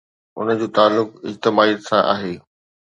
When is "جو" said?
0.59-0.67